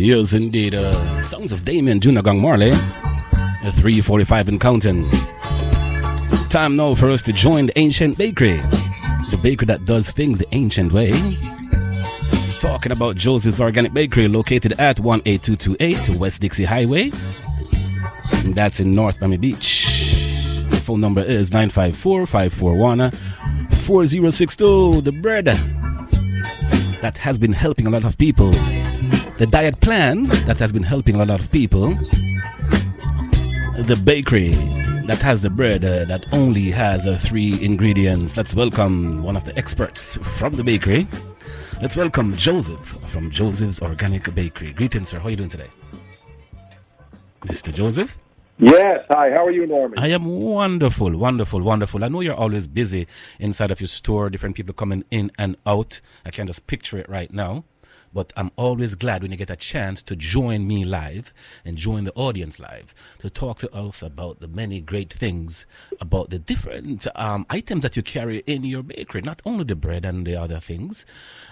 Yes, 0.00 0.32
indeed. 0.32 0.74
Uh, 0.74 1.20
songs 1.20 1.52
of 1.52 1.62
Damian 1.66 2.00
Jr. 2.00 2.22
Gong 2.22 2.40
Marley. 2.40 2.70
345 2.70 4.48
in 4.48 4.58
counting. 4.58 5.04
Time 6.48 6.74
now 6.74 6.94
for 6.94 7.10
us 7.10 7.20
to 7.20 7.34
join 7.34 7.66
the 7.66 7.78
Ancient 7.78 8.16
Bakery. 8.16 8.56
The 9.30 9.38
bakery 9.42 9.66
that 9.66 9.84
does 9.84 10.10
things 10.10 10.38
the 10.38 10.46
ancient 10.52 10.94
way. 10.94 11.12
Talking 12.60 12.92
about 12.92 13.16
Joseph's 13.16 13.60
Organic 13.60 13.92
Bakery 13.92 14.26
located 14.26 14.72
at 14.80 14.98
18228 14.98 16.16
West 16.18 16.40
Dixie 16.40 16.64
Highway. 16.64 17.12
And 18.42 18.54
that's 18.54 18.80
in 18.80 18.94
North 18.94 19.20
Miami 19.20 19.36
Beach. 19.36 20.16
The 20.70 20.80
phone 20.82 21.02
number 21.02 21.20
is 21.20 21.52
954 21.52 22.26
541 22.26 23.10
4062. 23.10 25.02
The 25.02 25.12
bread 25.12 25.44
that 27.02 27.18
has 27.18 27.38
been 27.38 27.52
helping 27.52 27.86
a 27.86 27.90
lot 27.90 28.06
of 28.06 28.16
people. 28.16 28.54
The 29.40 29.46
diet 29.46 29.80
plans 29.80 30.44
that 30.44 30.58
has 30.58 30.70
been 30.70 30.82
helping 30.82 31.14
a 31.14 31.24
lot 31.24 31.40
of 31.40 31.50
people. 31.50 31.94
The 33.88 33.98
bakery 34.04 34.50
that 35.06 35.22
has 35.22 35.40
the 35.40 35.48
bread 35.48 35.82
uh, 35.82 36.04
that 36.04 36.26
only 36.32 36.70
has 36.70 37.06
uh, 37.06 37.16
three 37.16 37.58
ingredients. 37.64 38.36
Let's 38.36 38.54
welcome 38.54 39.22
one 39.22 39.38
of 39.38 39.46
the 39.46 39.56
experts 39.56 40.18
from 40.36 40.52
the 40.52 40.62
bakery. 40.62 41.08
Let's 41.80 41.96
welcome 41.96 42.36
Joseph 42.36 42.84
from 43.08 43.30
Joseph's 43.30 43.80
Organic 43.80 44.34
Bakery. 44.34 44.74
Greetings, 44.74 45.08
sir. 45.08 45.18
How 45.18 45.28
are 45.28 45.30
you 45.30 45.36
doing 45.36 45.48
today? 45.48 45.70
Mr. 47.46 47.72
Joseph? 47.72 48.18
Yes. 48.58 49.02
Hi. 49.08 49.30
How 49.30 49.46
are 49.46 49.50
you, 49.50 49.66
Norman? 49.66 49.98
I 49.98 50.08
am 50.08 50.26
wonderful, 50.26 51.16
wonderful, 51.16 51.62
wonderful. 51.62 52.04
I 52.04 52.08
know 52.08 52.20
you're 52.20 52.34
always 52.34 52.68
busy 52.68 53.06
inside 53.38 53.70
of 53.70 53.80
your 53.80 53.88
store, 53.88 54.28
different 54.28 54.54
people 54.54 54.74
coming 54.74 55.02
in 55.10 55.32
and 55.38 55.56
out. 55.64 56.02
I 56.26 56.30
can 56.30 56.46
just 56.46 56.66
picture 56.66 56.98
it 56.98 57.08
right 57.08 57.32
now. 57.32 57.64
But 58.12 58.32
I'm 58.36 58.50
always 58.56 58.94
glad 58.94 59.22
when 59.22 59.30
you 59.30 59.36
get 59.36 59.50
a 59.50 59.56
chance 59.56 60.02
to 60.04 60.16
join 60.16 60.66
me 60.66 60.84
live 60.84 61.32
and 61.64 61.76
join 61.76 62.04
the 62.04 62.12
audience 62.14 62.58
live 62.58 62.94
to 63.20 63.30
talk 63.30 63.58
to 63.60 63.72
us 63.72 64.02
about 64.02 64.40
the 64.40 64.48
many 64.48 64.80
great 64.80 65.12
things 65.12 65.64
about 66.00 66.30
the 66.30 66.38
different 66.38 67.06
um, 67.14 67.46
items 67.48 67.82
that 67.82 67.96
you 67.96 68.02
carry 68.02 68.38
in 68.46 68.64
your 68.64 68.82
bakery. 68.82 69.22
Not 69.22 69.42
only 69.46 69.64
the 69.64 69.76
bread 69.76 70.04
and 70.04 70.26
the 70.26 70.36
other 70.36 70.58
things 70.60 71.06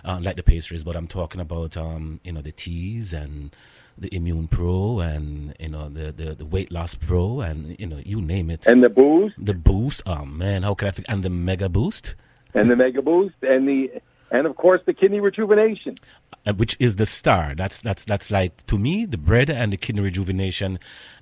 uh, 0.04 0.18
like 0.20 0.36
the 0.36 0.42
pastries, 0.42 0.84
but 0.84 0.96
I'm 0.96 1.06
talking 1.06 1.40
about 1.40 1.76
um, 1.76 2.20
you 2.24 2.32
know 2.32 2.42
the 2.42 2.52
teas 2.52 3.12
and 3.12 3.54
the 3.96 4.14
Immune 4.14 4.48
Pro 4.48 5.00
and 5.00 5.54
you 5.58 5.68
know 5.68 5.88
the, 5.88 6.12
the, 6.12 6.34
the 6.34 6.46
Weight 6.46 6.70
Loss 6.70 6.96
Pro 6.96 7.40
and 7.40 7.78
you 7.78 7.86
know 7.86 8.00
you 8.04 8.20
name 8.20 8.50
it. 8.50 8.66
And 8.66 8.82
the 8.82 8.88
boost. 8.88 9.34
The 9.44 9.54
boost. 9.54 10.02
Oh 10.06 10.24
man, 10.24 10.62
how 10.62 10.74
can 10.74 10.88
I? 10.88 10.90
Think? 10.90 11.08
And 11.08 11.22
the 11.22 11.30
Mega 11.30 11.68
Boost. 11.68 12.14
And 12.54 12.70
the 12.70 12.76
Mega 12.76 13.02
Boost 13.02 13.36
and 13.42 13.68
the 13.68 14.00
and 14.30 14.46
of 14.46 14.56
course 14.56 14.80
the 14.86 14.94
kidney 14.94 15.20
rejuvenation. 15.20 15.94
Uh, 16.46 16.52
which 16.52 16.76
is 16.78 16.96
the 16.96 17.06
star. 17.06 17.54
That's 17.54 17.80
that's 17.80 18.04
that's 18.04 18.30
like 18.30 18.66
to 18.66 18.78
me 18.78 19.04
the 19.04 19.18
bread 19.18 19.50
and 19.50 19.72
the 19.72 19.76
kidney 19.76 20.02
rejuvenation. 20.02 20.78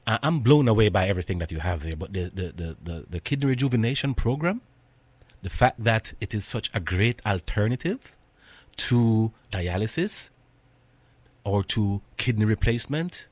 I'm 0.06 0.38
blown 0.40 0.68
away 0.68 0.88
by 0.88 1.08
everything 1.08 1.40
that 1.40 1.50
you 1.50 1.58
have 1.58 1.82
there. 1.82 1.96
But 1.96 2.12
the, 2.12 2.30
the, 2.32 2.52
the, 2.52 2.76
the, 2.80 3.06
the 3.10 3.18
kidney 3.18 3.48
rejuvenation 3.48 4.14
program, 4.14 4.60
the 5.42 5.50
fact 5.50 5.82
that 5.82 6.12
it 6.20 6.32
is 6.32 6.44
such 6.44 6.70
a 6.72 6.78
great 6.78 7.20
alternative 7.26 8.16
to 8.76 9.32
dialysis 9.50 10.30
or 11.42 11.64
to 11.64 12.02
kidney 12.18 12.44
replacement, 12.44 13.26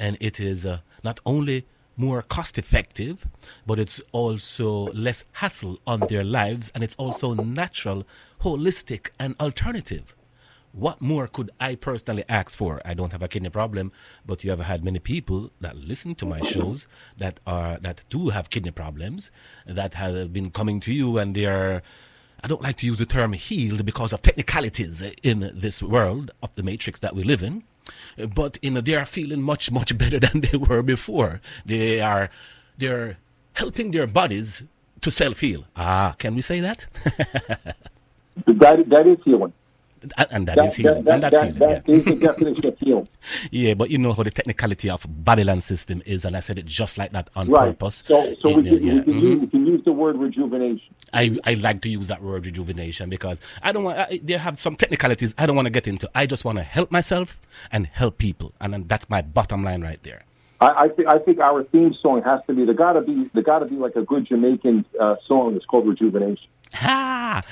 and 0.00 0.16
it 0.20 0.40
is 0.40 0.66
uh, 0.66 0.80
not 1.04 1.20
only 1.24 1.64
more 2.00 2.22
cost 2.22 2.58
effective, 2.58 3.26
but 3.66 3.78
it's 3.78 4.00
also 4.12 4.86
less 4.92 5.24
hassle 5.32 5.78
on 5.86 6.00
their 6.08 6.24
lives, 6.24 6.72
and 6.74 6.82
it's 6.82 6.96
also 6.96 7.34
natural, 7.34 8.06
holistic, 8.40 9.10
and 9.18 9.36
alternative. 9.38 10.16
What 10.72 11.02
more 11.02 11.26
could 11.26 11.50
I 11.58 11.74
personally 11.74 12.24
ask 12.28 12.56
for? 12.56 12.80
I 12.84 12.94
don't 12.94 13.12
have 13.12 13.22
a 13.22 13.28
kidney 13.28 13.50
problem, 13.50 13.92
but 14.24 14.44
you 14.44 14.50
have 14.50 14.60
had 14.60 14.84
many 14.84 15.00
people 15.00 15.50
that 15.60 15.76
listen 15.76 16.14
to 16.16 16.26
my 16.26 16.40
shows 16.40 16.86
that 17.18 17.40
are 17.44 17.78
that 17.78 18.04
do 18.08 18.28
have 18.28 18.50
kidney 18.50 18.70
problems 18.70 19.32
that 19.66 19.94
have 19.94 20.32
been 20.32 20.50
coming 20.50 20.78
to 20.80 20.92
you 20.92 21.18
and 21.18 21.34
they 21.34 21.46
are 21.46 21.82
I 22.42 22.46
don't 22.46 22.62
like 22.62 22.76
to 22.76 22.86
use 22.86 22.98
the 22.98 23.06
term 23.06 23.32
healed 23.34 23.84
because 23.84 24.12
of 24.12 24.22
technicalities 24.22 25.02
in 25.22 25.50
this 25.52 25.82
world 25.82 26.30
of 26.40 26.54
the 26.54 26.62
matrix 26.62 27.00
that 27.00 27.14
we 27.14 27.24
live 27.24 27.42
in. 27.42 27.64
But 28.34 28.58
you 28.62 28.70
know, 28.72 28.80
they 28.80 28.94
are 28.94 29.06
feeling 29.06 29.42
much, 29.42 29.70
much 29.70 29.96
better 29.96 30.18
than 30.26 30.40
they 30.42 30.56
were 30.56 30.82
before. 30.82 31.40
They 31.64 32.00
are 32.00 32.30
they're 32.78 33.18
helping 33.54 33.90
their 33.90 34.06
bodies 34.06 34.64
to 35.00 35.10
self 35.10 35.40
heal. 35.40 35.64
Ah, 35.76 36.14
can 36.18 36.34
we 36.34 36.40
say 36.42 36.60
that? 36.60 36.86
that, 38.46 38.88
that 38.88 39.06
is 39.06 39.18
healing. 39.24 39.52
And 40.32 40.46
that, 40.48 40.56
that 40.56 40.66
is 40.66 40.76
healing. 40.76 41.04
That, 41.04 41.12
and 41.14 41.22
that's 41.22 41.38
that, 41.38 41.44
healing. 41.54 41.58
that 41.58 41.88
yeah. 41.88 41.94
is 41.94 42.04
the 42.06 42.14
definition 42.14 42.66
of 42.66 42.78
healing. 42.78 43.08
yeah, 43.50 43.74
but 43.74 43.90
you 43.90 43.98
know 43.98 44.12
how 44.14 44.22
the 44.22 44.30
technicality 44.30 44.88
of 44.88 45.04
Babylon 45.06 45.60
system 45.60 46.00
is, 46.06 46.24
and 46.24 46.34
I 46.34 46.40
said 46.40 46.58
it 46.58 46.64
just 46.64 46.96
like 46.96 47.12
that 47.12 47.28
on 47.36 47.48
Right. 47.48 47.78
purpose. 47.78 48.02
So, 48.06 48.34
so 48.40 48.56
we, 48.56 48.62
can, 48.62 48.82
yeah. 48.82 48.94
we, 48.94 49.00
can 49.02 49.12
Mhm. 49.12 49.20
use, 49.20 49.40
we 49.42 49.46
can 49.48 49.66
use 49.66 49.84
the 49.84 49.92
word 49.92 50.16
rejuvenation. 50.16 50.94
I, 51.12 51.38
I 51.44 51.54
like 51.54 51.80
to 51.82 51.88
use 51.88 52.08
that 52.08 52.22
word 52.22 52.46
rejuvenation 52.46 53.10
because 53.10 53.40
I 53.62 53.72
don't 53.72 53.84
want 53.84 53.98
I, 53.98 54.20
there 54.22 54.38
have 54.38 54.58
some 54.58 54.76
technicalities 54.76 55.34
I 55.38 55.46
don't 55.46 55.56
want 55.56 55.66
to 55.66 55.70
get 55.70 55.88
into. 55.88 56.10
I 56.14 56.26
just 56.26 56.44
want 56.44 56.58
to 56.58 56.64
help 56.64 56.90
myself 56.90 57.40
and 57.72 57.86
help 57.86 58.18
people, 58.18 58.52
and 58.60 58.88
that's 58.88 59.08
my 59.10 59.22
bottom 59.22 59.64
line 59.64 59.82
right 59.82 60.02
there. 60.02 60.22
I, 60.60 60.84
I, 60.84 60.88
th- 60.88 61.08
I 61.08 61.18
think 61.18 61.40
our 61.40 61.64
theme 61.64 61.94
song 62.02 62.22
has 62.22 62.40
to 62.46 62.54
be 62.54 62.64
there. 62.64 62.74
Got 62.74 62.92
to 62.92 63.00
be 63.00 63.30
there. 63.32 63.42
Got 63.42 63.60
to 63.60 63.66
be 63.66 63.76
like 63.76 63.96
a 63.96 64.02
good 64.02 64.26
Jamaican 64.26 64.84
uh, 65.00 65.16
song. 65.26 65.56
It's 65.56 65.64
called 65.64 65.86
rejuvenation. 65.86 66.46
Ha! 66.74 67.42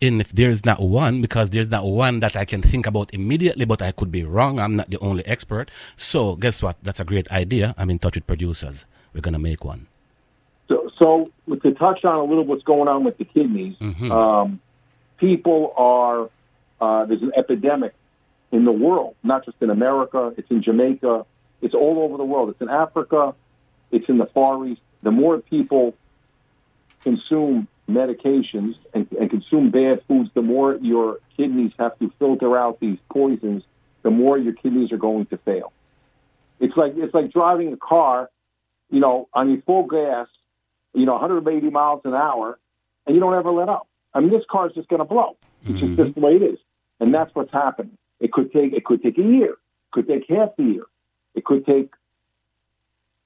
And 0.00 0.20
if 0.20 0.30
there's 0.32 0.64
not 0.64 0.80
one, 0.80 1.20
because 1.20 1.50
there's 1.50 1.70
not 1.70 1.84
one 1.84 2.20
that 2.20 2.36
I 2.36 2.44
can 2.44 2.62
think 2.62 2.86
about 2.86 3.12
immediately, 3.12 3.64
but 3.64 3.82
I 3.82 3.90
could 3.90 4.12
be 4.12 4.22
wrong. 4.22 4.60
I'm 4.60 4.76
not 4.76 4.90
the 4.90 4.98
only 5.00 5.26
expert. 5.26 5.70
So 5.96 6.36
guess 6.36 6.62
what? 6.62 6.76
That's 6.82 7.00
a 7.00 7.04
great 7.04 7.30
idea. 7.32 7.74
I'm 7.76 7.90
in 7.90 7.98
touch 7.98 8.14
with 8.14 8.26
producers. 8.26 8.84
We're 9.12 9.22
gonna 9.22 9.40
make 9.40 9.64
one. 9.64 9.88
So, 11.00 11.30
to 11.62 11.74
touch 11.74 12.04
on 12.04 12.16
a 12.16 12.24
little 12.24 12.44
what's 12.44 12.64
going 12.64 12.88
on 12.88 13.04
with 13.04 13.18
the 13.18 13.24
kidneys, 13.24 13.76
Mhm. 13.78 14.10
um, 14.10 14.60
people 15.18 15.72
are 15.76 16.28
uh, 16.80 17.04
there's 17.06 17.22
an 17.22 17.32
epidemic 17.36 17.92
in 18.52 18.64
the 18.64 18.70
world, 18.72 19.16
not 19.24 19.44
just 19.44 19.56
in 19.60 19.68
America. 19.70 20.32
It's 20.36 20.48
in 20.50 20.62
Jamaica. 20.62 21.26
It's 21.60 21.74
all 21.74 21.98
over 21.98 22.16
the 22.16 22.24
world. 22.24 22.50
It's 22.50 22.60
in 22.60 22.68
Africa. 22.68 23.34
It's 23.90 24.08
in 24.08 24.18
the 24.18 24.26
Far 24.26 24.64
East. 24.64 24.80
The 25.02 25.10
more 25.10 25.38
people 25.38 25.94
consume 27.00 27.68
medications 27.88 28.74
and, 28.94 29.10
and 29.18 29.30
consume 29.30 29.70
bad 29.70 30.02
foods, 30.06 30.30
the 30.34 30.42
more 30.42 30.76
your 30.76 31.18
kidneys 31.36 31.72
have 31.78 31.98
to 31.98 32.12
filter 32.18 32.56
out 32.56 32.78
these 32.80 32.98
poisons. 33.10 33.62
The 34.02 34.10
more 34.10 34.38
your 34.38 34.52
kidneys 34.52 34.92
are 34.92 34.98
going 34.98 35.26
to 35.26 35.36
fail. 35.38 35.72
It's 36.60 36.76
like 36.76 36.92
it's 36.96 37.14
like 37.14 37.32
driving 37.32 37.72
a 37.72 37.76
car, 37.76 38.30
you 38.90 39.00
know, 39.00 39.28
on 39.32 39.50
your 39.50 39.62
full 39.62 39.86
gas, 39.86 40.28
you 40.94 41.06
know, 41.06 41.12
180 41.12 41.70
miles 41.70 42.00
an 42.04 42.14
hour, 42.14 42.58
and 43.06 43.14
you 43.14 43.20
don't 43.20 43.34
ever 43.34 43.50
let 43.50 43.68
up. 43.68 43.88
I 44.14 44.20
mean, 44.20 44.30
this 44.30 44.44
car 44.50 44.68
is 44.68 44.74
just 44.74 44.88
going 44.88 45.00
to 45.00 45.04
blow. 45.04 45.36
It's 45.62 45.80
just 45.80 45.92
mm-hmm. 45.92 46.02
just 46.02 46.14
the 46.14 46.20
way 46.20 46.36
it 46.36 46.44
is, 46.44 46.58
and 47.00 47.12
that's 47.12 47.34
what's 47.34 47.52
happening. 47.52 47.96
It 48.20 48.32
could 48.32 48.52
take 48.52 48.72
it 48.72 48.84
could 48.84 49.02
take 49.02 49.18
a 49.18 49.22
year, 49.22 49.52
it 49.52 49.90
could 49.92 50.08
take 50.08 50.24
half 50.28 50.50
a 50.58 50.62
year, 50.62 50.84
it 51.34 51.44
could 51.44 51.66
take 51.66 51.92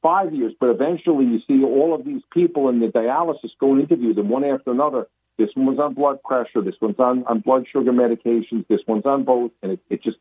five 0.02 0.34
years, 0.34 0.52
but 0.58 0.68
eventually 0.68 1.24
you 1.24 1.40
see 1.46 1.64
all 1.64 1.94
of 1.94 2.04
these 2.04 2.22
people 2.32 2.68
in 2.68 2.80
the 2.80 2.88
dialysis 2.88 3.50
go 3.60 3.72
and 3.72 3.82
interview 3.82 4.12
them 4.12 4.28
one 4.28 4.44
after 4.44 4.72
another. 4.72 5.06
This 5.38 5.50
one 5.54 5.66
was 5.66 5.78
on 5.78 5.94
blood 5.94 6.22
pressure, 6.22 6.60
this 6.60 6.74
one's 6.80 6.98
on, 6.98 7.24
on 7.24 7.40
blood 7.40 7.66
sugar 7.72 7.92
medications, 7.92 8.66
this 8.68 8.80
one's 8.86 9.06
on 9.06 9.24
both, 9.24 9.52
and 9.62 9.72
it, 9.72 9.80
it 9.88 10.02
just 10.02 10.18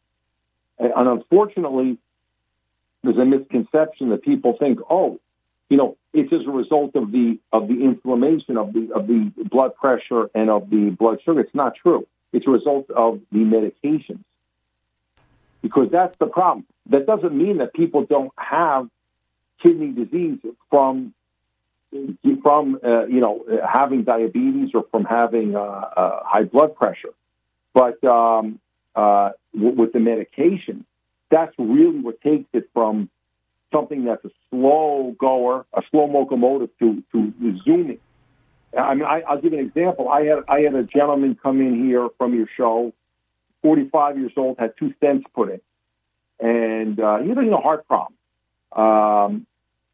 and 0.82 1.08
unfortunately, 1.08 1.98
there's 3.04 3.18
a 3.18 3.26
misconception 3.26 4.10
that 4.10 4.24
people 4.24 4.56
think, 4.58 4.80
oh, 4.90 5.20
you 5.72 5.78
know, 5.78 5.96
it's 6.14 6.34
as 6.34 6.46
a 6.46 6.52
result 6.52 6.98
of 6.98 7.14
the 7.14 7.40
of 7.54 7.70
the 7.70 7.82
inflammation 7.82 8.58
of 8.58 8.74
the 8.74 8.90
of 8.94 9.08
the 9.08 9.32
blood 9.50 9.74
pressure 9.74 10.30
and 10.36 10.50
of 10.50 10.70
the 10.70 10.94
blood 11.00 11.20
sugar. 11.24 11.40
It's 11.40 11.56
not 11.56 11.76
true. 11.82 12.06
It's 12.34 12.46
a 12.46 12.50
result 12.50 12.90
of 12.90 13.22
the 13.32 13.40
medications. 13.40 14.26
Because 15.62 15.88
that's 15.90 16.18
the 16.18 16.26
problem. 16.26 16.66
That 16.90 17.06
doesn't 17.06 17.34
mean 17.34 17.60
that 17.60 17.74
people 17.74 18.04
don't 18.04 18.34
have 18.36 18.90
kidney 19.64 19.94
disease 19.94 20.40
from 20.70 21.14
from 22.44 22.78
uh, 22.84 23.06
you 23.06 23.22
know 23.22 23.46
having 23.66 24.04
diabetes 24.04 24.72
or 24.74 24.84
from 24.92 25.06
having 25.06 25.56
uh, 25.56 25.60
uh, 25.62 26.20
high 26.26 26.44
blood 26.44 26.76
pressure, 26.76 27.14
but 27.74 28.04
um, 28.04 28.60
uh, 28.94 29.30
w- 29.54 29.76
with 29.76 29.94
the 29.94 30.02
medication, 30.02 30.86
that's 31.30 31.54
really 31.58 32.02
what 32.02 32.20
takes 32.20 32.50
it 32.52 32.70
from 32.74 33.10
something 33.72 34.06
that's 34.06 34.24
a 34.26 34.30
slow 34.50 35.16
goer, 35.20 35.66
a 35.74 35.82
slow 35.92 36.06
locomotive 36.06 36.70
to 36.80 37.04
to 37.14 37.60
zooming. 37.64 38.00
I 38.78 38.94
mean, 38.96 39.04
I, 39.04 39.22
I'll 39.22 39.42
give 39.42 39.54
an 39.54 39.60
example. 39.60 40.10
I 40.10 40.24
had 40.24 40.40
I 40.48 40.62
had 40.62 40.76
a 40.76 40.84
gentleman 40.84 41.38
come 41.42 41.62
in 41.62 41.86
here 41.86 42.10
from 42.18 42.34
your 42.34 42.48
show, 42.56 42.94
45 43.64 44.18
years 44.18 44.32
old, 44.38 44.58
had 44.60 44.74
two 44.78 44.94
stents 45.02 45.24
put 45.34 45.50
in, 45.50 45.62
and 46.40 47.00
uh, 47.00 47.20
he 47.20 47.30
had 47.30 47.38
a 47.38 47.58
heart 47.58 47.86
problem. 47.88 48.16
Um, 48.72 49.46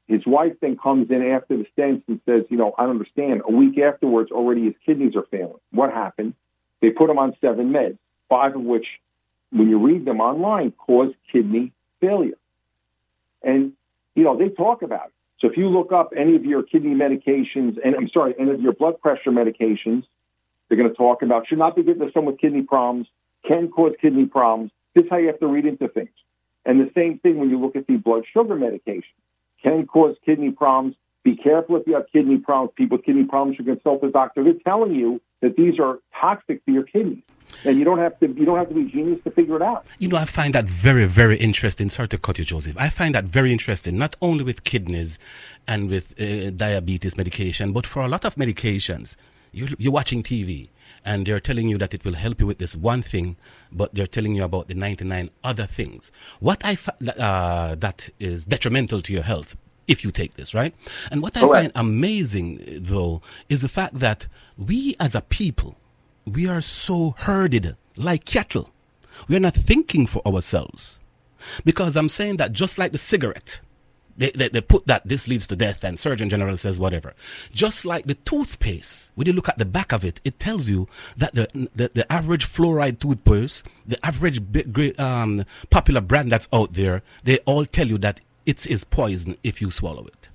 his 0.08 0.26
wife 0.26 0.54
then 0.62 0.78
comes 0.78 1.12
in 1.12 1.22
after 1.22 1.58
the 1.58 1.66
stents 1.78 2.04
and 2.08 2.22
says, 2.26 2.44
you 2.50 2.56
know, 2.56 2.74
I 2.78 2.84
don't 2.84 2.92
understand. 2.92 3.42
A 3.46 3.52
week 3.52 3.78
afterwards, 3.78 4.32
already 4.32 4.66
his 4.66 4.76
kidneys 4.86 5.16
are 5.16 5.26
failing. 5.30 5.60
What 5.72 5.92
happened? 5.92 6.34
They 6.82 6.92
put 6.92 7.10
him 7.10 7.18
on 7.18 7.36
seven 7.42 7.74
meds, 7.74 7.98
five 8.30 8.56
of 8.56 8.62
which, 8.62 8.86
when 9.52 9.70
you 9.70 9.80
read 9.80 10.06
them 10.06 10.22
online, 10.22 10.72
cause 10.72 11.14
kidney 11.32 11.74
failure. 12.00 12.38
And, 13.48 13.74
you 14.14 14.24
know, 14.24 14.38
they 14.38 14.50
talk 14.50 14.84
about 14.84 15.08
it. 15.08 15.14
So 15.40 15.48
if 15.48 15.56
you 15.56 15.70
look 15.70 15.92
up 15.92 16.12
any 16.16 16.36
of 16.36 16.44
your 16.46 16.64
kidney 16.64 16.94
medications, 16.94 17.78
and 17.84 17.96
I'm 17.96 18.10
sorry, 18.10 18.36
any 18.38 18.52
of 18.52 18.62
your 18.62 18.74
blood 18.74 19.00
pressure 19.00 19.32
medications, 19.32 20.04
they're 20.68 20.78
going 20.78 20.90
to 20.90 20.96
talk 20.96 21.22
about 21.22 21.48
should 21.48 21.58
not 21.58 21.76
be 21.76 21.84
given 21.84 22.06
to 22.06 22.12
someone 22.14 22.34
with 22.34 22.42
kidney 22.42 22.64
problems, 22.64 23.08
can 23.48 23.70
cause 23.70 23.94
kidney 24.02 24.26
problems. 24.26 24.72
This 24.94 25.06
is 25.06 25.10
how 25.10 25.18
you 25.18 25.28
have 25.28 25.40
to 25.40 25.48
read 25.48 25.66
into 25.66 25.88
things. 25.88 26.10
And 26.66 26.82
the 26.82 26.92
same 26.94 27.20
thing 27.20 27.38
when 27.38 27.50
you 27.50 27.60
look 27.60 27.76
at 27.78 27.88
the 27.88 27.96
blood 27.96 28.24
sugar 28.34 28.56
medication, 28.56 29.16
can 29.64 29.86
cause 29.86 30.16
kidney 30.26 30.52
problems. 30.52 30.96
Be 31.24 31.38
careful 31.38 31.78
if 31.78 31.88
you 31.88 31.94
have 31.94 32.06
kidney 32.12 32.38
problems. 32.38 32.74
People 32.76 32.98
with 32.98 33.06
kidney 33.06 33.24
problems 33.24 33.56
should 33.56 33.68
consult 33.68 34.04
a 34.04 34.10
doctor. 34.10 34.44
They're 34.44 34.54
telling 34.66 34.94
you 34.94 35.22
that 35.42 35.56
these 35.56 35.80
are 35.80 36.00
toxic 36.20 36.66
to 36.66 36.72
your 36.72 36.84
kidneys 36.84 37.24
and 37.66 37.78
you 37.78 37.86
don't 37.86 38.00
have 38.00 38.20
to 38.20 38.28
you 38.28 38.46
don't 38.46 38.58
have 38.58 38.70
to 38.70 38.76
be 38.76 38.86
genius 38.86 39.20
to 39.24 39.32
figure 39.32 39.56
it 39.56 39.62
out. 39.62 39.86
You 40.00 40.10
know, 40.10 40.18
I 40.18 40.26
find 40.26 40.54
that 40.54 40.66
very 40.66 41.06
very 41.06 41.38
interesting. 41.38 41.90
Sorry 41.90 42.08
to 42.10 42.18
cut 42.18 42.38
you, 42.38 42.46
Joseph. 42.46 42.76
I 42.78 42.90
find 42.90 43.16
that 43.16 43.26
very 43.26 43.52
interesting, 43.52 43.98
not 43.98 44.16
only 44.22 44.44
with 44.44 44.64
kidneys 44.64 45.20
and 45.68 45.90
with 45.90 46.20
uh, 46.20 46.52
diabetes 46.52 47.18
medication, 47.18 47.74
but 47.74 47.86
for 47.86 48.02
a 48.02 48.08
lot 48.08 48.26
of 48.26 48.36
medications. 48.36 49.16
You're, 49.54 49.70
you're 49.80 49.94
watching 49.94 50.22
TV 50.24 50.68
and 51.06 51.26
they're 51.26 51.40
telling 51.40 51.68
you 51.70 51.78
that 51.78 51.94
it 51.94 52.04
will 52.04 52.14
help 52.14 52.42
you 52.42 52.46
with 52.46 52.60
this 52.60 52.76
one 52.76 53.02
thing, 53.02 53.38
but 53.72 53.96
they're 53.96 54.06
telling 54.06 54.36
you 54.36 54.44
about 54.44 54.68
the 54.68 54.76
99 54.76 55.30
other 55.44 55.66
things. 55.66 56.12
What 56.40 56.64
I 56.66 56.76
fa- 56.76 56.96
uh, 57.20 57.76
that 57.76 58.10
is 58.20 58.46
detrimental 58.46 59.02
to 59.02 59.14
your 59.14 59.24
health 59.24 59.56
if 59.88 60.04
you 60.04 60.12
take 60.12 60.36
this, 60.36 60.54
right? 60.54 60.74
And 61.12 61.22
what 61.22 61.38
I 61.38 61.42
find 61.42 61.72
amazing 61.76 62.62
though 62.82 63.22
is 63.50 63.62
the 63.62 63.70
fact 63.70 64.00
that 64.00 64.28
we 64.58 64.96
as 65.00 65.16
a 65.16 65.22
people 65.22 65.78
we 66.28 66.48
are 66.48 66.62
so 66.62 67.16
herded 67.18 67.76
like 67.96 68.26
cattle. 68.26 68.70
We 69.28 69.36
are 69.36 69.40
not 69.40 69.56
thinking 69.56 70.06
for 70.06 70.26
ourselves. 70.28 71.00
Because 71.64 71.96
I'm 71.96 72.10
saying 72.10 72.38
that 72.38 72.52
just 72.52 72.78
like 72.78 72.92
the 72.92 72.98
cigarette, 72.98 73.60
they, 74.18 74.32
they, 74.32 74.50
they, 74.50 74.62
put 74.62 74.88
that 74.88 75.08
this 75.08 75.28
leads 75.28 75.46
to 75.48 75.56
death 75.56 75.84
and 75.84 76.00
surgeon 76.00 76.28
general 76.28 76.58
says 76.58 76.80
whatever 76.80 77.14
just 77.52 77.86
like 77.86 78.08
the 78.08 78.16
toothpaste 78.16 79.12
when 79.14 79.28
you 79.28 79.34
look 79.34 79.48
at 79.48 79.60
the 79.60 79.66
back 79.66 79.92
of 79.92 80.04
it 80.04 80.20
it 80.26 80.40
tells 80.40 80.68
you 80.68 80.88
that 81.16 81.36
the 81.36 81.70
the, 81.76 81.92
the 81.94 82.12
average 82.12 82.48
fluoride 82.48 82.98
toothpaste 83.00 83.68
the 83.86 84.04
average 84.04 84.52
big, 84.52 85.00
um, 85.00 85.46
popular 85.70 86.02
brand 86.02 86.32
that's 86.32 86.48
out 86.52 86.74
there 86.74 87.04
they 87.26 87.38
all 87.46 87.64
tell 87.64 87.86
you 87.86 88.00
that 88.00 88.20
it 88.48 88.66
is 88.66 88.84
poison 88.84 89.38
if 89.44 89.62
you 89.62 89.70
swallow 89.70 90.08
it 90.08 90.30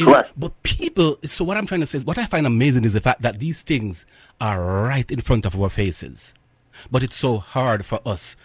Correct. 0.00 0.32
But 0.36 0.62
people, 0.62 1.18
so 1.22 1.44
what 1.44 1.56
I'm 1.56 1.66
trying 1.66 1.80
to 1.80 1.86
say 1.86 1.98
is, 1.98 2.04
what 2.04 2.18
I 2.18 2.26
find 2.26 2.46
amazing 2.46 2.84
is 2.84 2.92
the 2.92 3.00
fact 3.00 3.22
that 3.22 3.38
these 3.38 3.62
things 3.62 4.06
are 4.40 4.62
right 4.62 5.10
in 5.10 5.20
front 5.20 5.46
of 5.46 5.60
our 5.60 5.68
faces. 5.68 6.34
But 6.90 7.02
it's 7.02 7.16
so 7.16 7.38
hard 7.38 7.84
for 7.84 8.00
us 8.06 8.36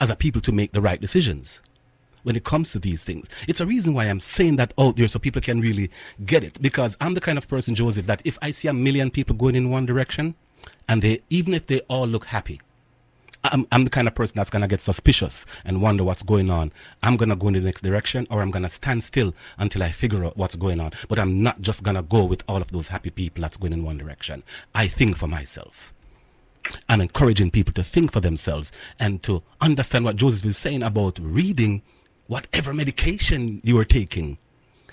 as 0.00 0.10
a 0.10 0.16
people 0.16 0.40
to 0.42 0.52
make 0.52 0.72
the 0.72 0.80
right 0.80 1.00
decisions 1.00 1.60
when 2.22 2.36
it 2.36 2.44
comes 2.44 2.72
to 2.72 2.78
these 2.78 3.04
things. 3.04 3.28
It's 3.48 3.60
a 3.60 3.66
reason 3.66 3.94
why 3.94 4.04
I'm 4.04 4.20
saying 4.20 4.56
that 4.56 4.74
out 4.78 4.96
there 4.96 5.08
so 5.08 5.18
people 5.18 5.40
can 5.40 5.60
really 5.60 5.90
get 6.26 6.44
it. 6.44 6.60
Because 6.60 6.96
I'm 7.00 7.14
the 7.14 7.20
kind 7.20 7.38
of 7.38 7.48
person, 7.48 7.74
Joseph, 7.74 8.06
that 8.06 8.22
if 8.24 8.38
I 8.42 8.50
see 8.50 8.68
a 8.68 8.74
million 8.74 9.10
people 9.10 9.34
going 9.34 9.56
in 9.56 9.70
one 9.70 9.86
direction, 9.86 10.34
and 10.88 11.00
they, 11.00 11.22
even 11.30 11.54
if 11.54 11.66
they 11.66 11.80
all 11.80 12.06
look 12.06 12.26
happy, 12.26 12.60
I'm, 13.44 13.66
I'm 13.72 13.84
the 13.84 13.90
kind 13.90 14.06
of 14.06 14.14
person 14.14 14.34
that's 14.36 14.50
going 14.50 14.62
to 14.62 14.68
get 14.68 14.80
suspicious 14.80 15.46
and 15.64 15.80
wonder 15.80 16.04
what's 16.04 16.22
going 16.22 16.50
on. 16.50 16.72
I'm 17.02 17.16
going 17.16 17.30
to 17.30 17.36
go 17.36 17.48
in 17.48 17.54
the 17.54 17.60
next 17.60 17.82
direction 17.82 18.26
or 18.30 18.42
I'm 18.42 18.50
going 18.50 18.64
to 18.64 18.68
stand 18.68 19.02
still 19.02 19.34
until 19.58 19.82
I 19.82 19.90
figure 19.90 20.24
out 20.24 20.36
what's 20.36 20.56
going 20.56 20.80
on. 20.80 20.92
But 21.08 21.18
I'm 21.18 21.42
not 21.42 21.60
just 21.62 21.82
going 21.82 21.96
to 21.96 22.02
go 22.02 22.24
with 22.24 22.44
all 22.48 22.60
of 22.60 22.70
those 22.70 22.88
happy 22.88 23.10
people 23.10 23.42
that's 23.42 23.56
going 23.56 23.72
in 23.72 23.84
one 23.84 23.98
direction. 23.98 24.42
I 24.74 24.88
think 24.88 25.16
for 25.16 25.26
myself. 25.26 25.94
I'm 26.88 27.00
encouraging 27.00 27.50
people 27.50 27.72
to 27.74 27.82
think 27.82 28.12
for 28.12 28.20
themselves 28.20 28.70
and 28.98 29.22
to 29.22 29.42
understand 29.60 30.04
what 30.04 30.16
Joseph 30.16 30.44
is 30.44 30.58
saying 30.58 30.82
about 30.82 31.18
reading 31.18 31.82
whatever 32.26 32.74
medication 32.74 33.60
you 33.64 33.78
are 33.78 33.84
taking. 33.84 34.38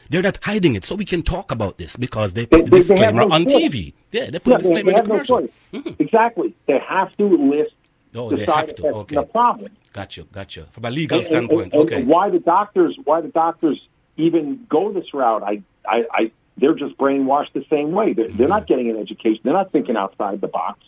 They're 0.10 0.22
not 0.22 0.40
hiding 0.42 0.76
it, 0.76 0.86
so 0.86 0.96
we 0.96 1.04
can 1.04 1.22
talk 1.22 1.52
about 1.52 1.78
this 1.78 1.98
because 1.98 2.34
they 2.34 2.46
put 2.46 2.66
they, 2.66 2.70
the 2.70 2.76
disclaimer 2.78 3.26
no 3.26 3.34
on 3.34 3.46
choice. 3.46 3.68
TV. 3.68 3.94
Yeah, 4.12 4.30
they 4.30 4.40
put 4.40 4.52
yeah, 4.52 4.58
the 4.58 4.64
disclaimer 4.64 4.92
they, 4.92 4.94
they 4.94 5.00
in 5.00 5.08
the 5.10 5.18
have 5.18 5.30
no 5.30 5.50
Mm-hmm. 5.74 6.02
Exactly. 6.02 6.56
They 6.66 6.80
have 6.80 7.16
to 7.18 7.26
list 7.26 7.74
Oh, 8.18 8.30
the 8.30 8.38
they 8.38 8.46
have 8.46 8.74
to. 8.76 8.88
Okay. 8.88 9.16
the 9.16 9.24
problem. 9.24 9.72
Got 9.94 10.18
you. 10.18 10.24
Got 10.32 10.56
you. 10.56 10.66
From 10.72 10.86
a 10.86 10.90
legal 10.90 11.18
And- 11.18 11.26
standpoint. 11.26 11.74
and, 11.74 11.84
okay. 11.84 11.96
And 12.02 12.08
why 12.08 12.30
the 12.30 12.40
doctors? 12.40 12.98
Why 13.04 13.22
the 13.22 13.30
doctors 13.30 13.80
even 14.18 14.66
go 14.70 14.92
this 14.92 15.14
route? 15.14 15.44
I, 15.44 15.62
I, 15.88 16.06
I 16.12 16.32
they're 16.58 16.74
just 16.74 16.98
brainwashed 16.98 17.54
the 17.54 17.64
same 17.70 17.92
way. 17.92 18.14
They're, 18.14 18.30
they're 18.30 18.48
not 18.48 18.66
getting 18.66 18.90
an 18.90 18.98
education. 18.98 19.42
They're 19.44 19.54
not 19.54 19.72
thinking 19.72 19.96
outside 19.96 20.42
the 20.42 20.48
box. 20.48 20.80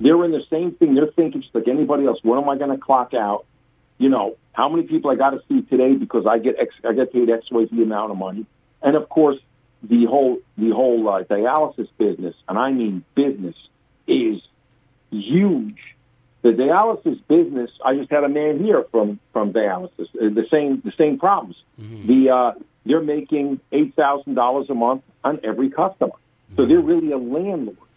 They're 0.00 0.24
in 0.24 0.30
the 0.30 0.44
same 0.48 0.70
thing. 0.72 0.94
They're 0.94 1.08
thinking 1.08 1.42
just 1.42 1.52
like 1.54 1.66
anybody 1.66 2.06
else. 2.06 2.20
When 2.22 2.38
am 2.38 2.48
I 2.48 2.56
going 2.56 2.70
to 2.70 2.78
clock 2.78 3.12
out? 3.12 3.44
You 3.98 4.08
know, 4.08 4.36
how 4.52 4.68
many 4.68 4.84
people 4.86 5.10
I 5.10 5.16
got 5.16 5.30
to 5.30 5.42
see 5.48 5.62
today 5.62 5.94
because 5.94 6.26
I 6.26 6.38
get 6.38 6.56
X, 6.60 6.74
I 6.88 6.92
get 6.92 7.12
paid 7.12 7.28
X, 7.30 7.50
Y, 7.50 7.66
Z 7.66 7.82
amount 7.82 8.12
of 8.12 8.18
money. 8.18 8.46
And 8.82 8.94
of 8.94 9.08
course, 9.08 9.38
the 9.82 10.04
whole 10.04 10.38
the 10.56 10.70
whole 10.70 11.08
uh, 11.08 11.24
dialysis 11.24 11.88
business, 11.98 12.36
and 12.48 12.56
I 12.58 12.70
mean 12.70 13.04
business, 13.16 13.56
is 14.06 14.40
huge. 15.10 15.95
The 16.46 16.52
dialysis 16.52 17.20
business. 17.26 17.72
I 17.84 17.96
just 17.96 18.08
had 18.08 18.22
a 18.22 18.28
man 18.28 18.62
here 18.62 18.84
from 18.92 19.18
from 19.32 19.52
dialysis. 19.52 20.08
Uh, 20.14 20.28
The 20.32 20.46
same 20.48 20.80
the 20.84 20.92
same 20.96 21.18
problems. 21.18 21.56
The 22.06 22.30
uh, 22.30 22.52
they're 22.84 23.00
making 23.02 23.58
eight 23.72 23.96
thousand 23.96 24.34
dollars 24.34 24.70
a 24.70 24.74
month 24.74 25.02
on 25.24 25.40
every 25.42 25.70
customer, 25.70 26.12
so 26.54 26.64
they're 26.64 26.78
really 26.78 27.10
a 27.10 27.18
landlord, 27.18 27.88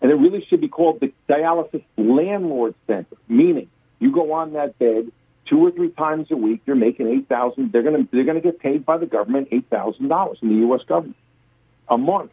and 0.00 0.10
it 0.10 0.14
really 0.14 0.42
should 0.48 0.62
be 0.62 0.68
called 0.68 1.00
the 1.00 1.12
dialysis 1.28 1.84
landlord 1.98 2.74
center. 2.86 3.14
Meaning, 3.28 3.68
you 3.98 4.10
go 4.10 4.32
on 4.32 4.54
that 4.54 4.78
bed 4.78 5.12
two 5.44 5.58
or 5.66 5.70
three 5.70 5.90
times 5.90 6.30
a 6.30 6.36
week. 6.36 6.62
You're 6.64 6.76
making 6.76 7.08
eight 7.08 7.28
thousand. 7.28 7.72
They're 7.72 7.82
gonna 7.82 8.08
they're 8.10 8.24
gonna 8.24 8.40
get 8.40 8.58
paid 8.58 8.86
by 8.86 8.96
the 8.96 9.06
government 9.06 9.48
eight 9.50 9.68
thousand 9.68 10.08
dollars 10.08 10.38
in 10.40 10.48
the 10.48 10.60
U.S. 10.68 10.80
government 10.88 11.16
a 11.90 11.98
month. 11.98 12.30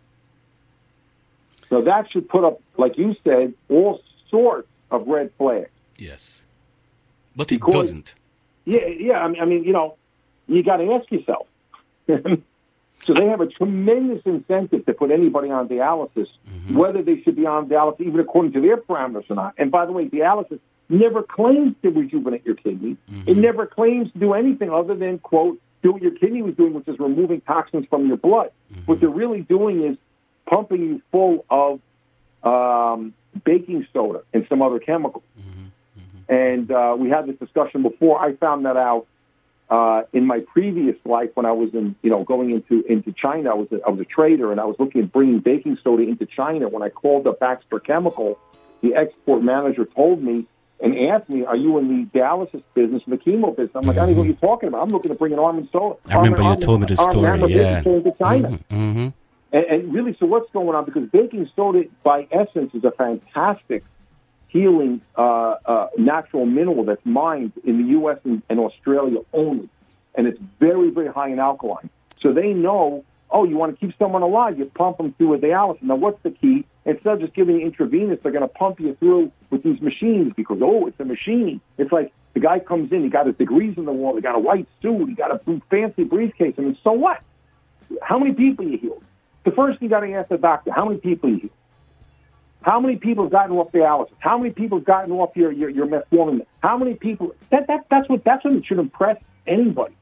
So 1.67 1.81
that 1.81 2.09
should 2.11 2.29
put 2.29 2.45
up, 2.45 2.61
like 2.77 2.97
you 2.97 3.13
said, 3.25 3.55
all 3.67 3.99
sorts 4.29 4.69
of 4.93 5.07
red 5.07 5.31
flags. 5.37 5.69
Yes. 5.97 6.43
But 7.35 7.51
it 7.51 7.55
Because- 7.55 7.73
doesn't. 7.73 8.15
Yeah, 8.65 8.87
yeah. 8.87 9.19
I 9.19 9.27
mean, 9.27 9.41
I 9.41 9.45
mean, 9.45 9.63
you 9.65 9.73
know, 9.73 9.95
you 10.47 10.63
got 10.63 10.77
to 10.77 10.93
ask 10.93 11.11
yourself. 11.11 11.47
so 12.07 13.13
they 13.13 13.25
have 13.25 13.41
a 13.41 13.47
tremendous 13.47 14.21
incentive 14.25 14.85
to 14.85 14.93
put 14.93 15.11
anybody 15.11 15.49
on 15.49 15.67
dialysis, 15.67 16.27
mm-hmm. 16.47 16.77
whether 16.77 17.01
they 17.01 17.21
should 17.21 17.35
be 17.35 17.45
on 17.45 17.67
dialysis, 17.67 18.01
even 18.01 18.19
according 18.21 18.53
to 18.53 18.61
their 18.61 18.77
parameters 18.77 19.29
or 19.29 19.35
not. 19.35 19.53
And 19.57 19.69
by 19.69 19.85
the 19.85 19.91
way, 19.91 20.07
dialysis 20.07 20.59
never 20.87 21.23
claims 21.23 21.75
to 21.81 21.89
rejuvenate 21.89 22.45
your 22.45 22.55
kidney. 22.55 22.91
It 23.07 23.11
mm-hmm. 23.11 23.41
never 23.41 23.65
claims 23.65 24.11
to 24.13 24.19
do 24.19 24.33
anything 24.33 24.69
other 24.69 24.95
than 24.95 25.19
quote 25.19 25.59
do 25.81 25.91
what 25.91 26.01
your 26.01 26.11
kidney 26.11 26.41
was 26.41 26.55
doing, 26.55 26.73
which 26.73 26.87
is 26.87 26.97
removing 26.97 27.41
toxins 27.41 27.85
from 27.89 28.07
your 28.07 28.17
blood. 28.17 28.51
Mm-hmm. 28.71 28.81
What 28.85 29.01
they're 29.01 29.09
really 29.09 29.41
doing 29.41 29.83
is 29.83 29.97
pumping 30.45 30.81
you 30.81 31.01
full 31.11 31.45
of 31.49 31.81
um, 32.43 33.13
baking 33.43 33.87
soda 33.93 34.21
and 34.33 34.45
some 34.49 34.61
other 34.61 34.79
chemicals. 34.79 35.23
And 36.29 36.71
uh, 36.71 36.95
we 36.97 37.09
had 37.09 37.27
this 37.27 37.37
discussion 37.37 37.83
before. 37.83 38.19
I 38.19 38.35
found 38.35 38.65
that 38.65 38.77
out 38.77 39.07
uh, 39.69 40.03
in 40.13 40.25
my 40.25 40.39
previous 40.39 40.95
life 41.05 41.31
when 41.33 41.45
I 41.45 41.51
was 41.51 41.73
in, 41.73 41.95
you 42.01 42.09
know, 42.09 42.23
going 42.23 42.51
into 42.51 42.83
into 42.85 43.11
China. 43.11 43.51
I 43.51 43.53
was 43.55 43.67
a, 43.71 43.79
I 43.85 43.89
was 43.89 43.99
a 43.99 44.05
trader, 44.05 44.51
and 44.51 44.59
I 44.61 44.65
was 44.65 44.75
looking 44.79 45.01
at 45.03 45.11
bringing 45.11 45.39
baking 45.39 45.77
soda 45.83 46.03
into 46.03 46.25
China. 46.25 46.69
When 46.69 46.83
I 46.83 46.89
called 46.89 47.27
up 47.27 47.39
Baxter 47.39 47.79
Chemical, 47.79 48.37
the 48.81 48.95
export 48.95 49.41
manager 49.41 49.85
told 49.85 50.21
me 50.21 50.45
and 50.79 50.97
asked 51.09 51.29
me, 51.29 51.43
"Are 51.45 51.55
you 51.55 51.77
in 51.77 51.87
the 51.87 52.19
dialysis 52.19 52.63
business, 52.73 53.01
and 53.05 53.13
the 53.13 53.17
chemo 53.17 53.55
business?" 53.55 53.71
I'm 53.75 53.83
like, 53.83 53.97
"I 53.97 54.05
don't 54.05 54.11
know 54.11 54.17
what 54.19 54.27
you're 54.27 54.35
talking 54.35 54.69
about. 54.69 54.83
I'm 54.83 54.89
looking 54.89 55.09
to 55.09 55.15
bring 55.15 55.33
an 55.33 55.39
arm 55.39 55.57
and 55.57 55.67
soda." 55.71 55.95
I 56.09 56.15
remember 56.17 56.43
you 56.43 56.55
told 56.57 56.81
me 56.81 56.87
the 56.87 57.01
Arm 57.01 57.17
and 57.17 57.25
Hammer 57.25 57.37
story. 57.39 57.53
Yeah. 57.53 57.79
baking 57.79 57.93
soda 57.93 58.11
to 58.11 58.17
China. 58.17 58.59
hmm 58.69 59.07
And, 59.53 59.65
and 59.65 59.93
really, 59.93 60.17
so 60.19 60.25
what's 60.25 60.51
going 60.51 60.75
on? 60.75 60.83
Because 60.83 61.07
baking 61.09 61.49
soda, 61.55 61.85
by 62.01 62.27
essence, 62.31 62.73
is 62.73 62.83
a 62.83 62.91
fantastic 62.91 63.83
healing 64.47 65.01
uh, 65.15 65.55
uh, 65.65 65.87
natural 65.97 66.45
mineral 66.45 66.83
that's 66.83 67.05
mined 67.05 67.53
in 67.63 67.81
the 67.81 67.89
U.S. 67.91 68.17
and, 68.23 68.41
and 68.49 68.59
Australia 68.59 69.19
only, 69.31 69.69
and 70.15 70.27
it's 70.27 70.39
very, 70.59 70.89
very 70.89 71.07
high 71.07 71.29
in 71.29 71.39
alkaline. 71.39 71.89
So 72.21 72.33
they 72.33 72.53
know, 72.53 73.05
oh, 73.31 73.45
you 73.45 73.57
want 73.57 73.77
to 73.77 73.85
keep 73.85 73.97
someone 73.97 74.21
alive, 74.21 74.57
you 74.57 74.65
pump 74.65 74.97
them 74.97 75.13
through 75.13 75.35
a 75.35 75.37
dialysis. 75.39 75.83
Now, 75.83 75.95
what's 75.95 76.21
the 76.23 76.31
key? 76.31 76.65
Instead 76.85 77.13
of 77.13 77.19
just 77.21 77.33
giving 77.33 77.59
you 77.59 77.65
intravenous, 77.65 78.19
they're 78.21 78.31
going 78.31 78.43
to 78.43 78.47
pump 78.47 78.79
you 78.79 78.95
through 78.95 79.31
with 79.49 79.63
these 79.63 79.81
machines 79.81 80.33
because, 80.35 80.59
oh, 80.61 80.87
it's 80.87 80.99
a 80.99 81.05
machine. 81.05 81.61
It's 81.77 81.91
like 81.91 82.11
the 82.33 82.39
guy 82.39 82.59
comes 82.59 82.91
in, 82.91 83.03
he 83.03 83.09
got 83.09 83.25
his 83.25 83.35
degrees 83.35 83.77
in 83.77 83.85
the 83.85 83.91
wall, 83.91 84.15
he 84.15 84.21
got 84.21 84.35
a 84.35 84.39
white 84.39 84.67
suit, 84.81 85.09
he 85.09 85.15
got 85.15 85.31
a 85.31 85.39
fancy 85.69 86.03
briefcase. 86.03 86.55
I 86.57 86.61
mean, 86.61 86.77
so 86.83 86.91
what? 86.91 87.21
How 88.01 88.19
many 88.19 88.33
people 88.33 88.67
you 88.67 88.77
healed? 88.77 89.03
The 89.43 89.51
first 89.51 89.79
thing 89.79 89.87
you 89.87 89.89
got 89.89 90.01
to 90.01 90.13
ask 90.13 90.29
the 90.29 90.37
doctor, 90.37 90.71
how 90.71 90.85
many 90.85 90.99
people 90.99 91.29
you? 91.29 91.49
How 92.61 92.79
many 92.79 92.95
people 92.95 93.25
have 93.25 93.31
gotten 93.31 93.57
off 93.57 93.71
dialysis? 93.73 94.13
How 94.19 94.37
many 94.37 94.51
people 94.51 94.77
have 94.77 94.85
gotten 94.85 95.11
off 95.11 95.35
your 95.35 95.51
your, 95.51 95.69
your 95.69 95.85
metformin? 95.85 96.45
How 96.61 96.77
many 96.77 96.93
people? 96.95 97.35
That, 97.49 97.67
that 97.67 97.85
that's 97.89 98.07
what 98.07 98.23
that's 98.23 98.45
what 98.45 98.65
should 98.65 98.79
impress 98.79 99.21
anybody. 99.45 99.95